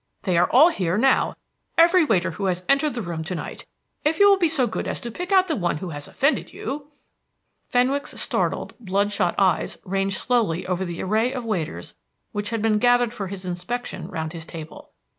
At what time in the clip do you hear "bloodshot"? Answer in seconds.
8.79-9.35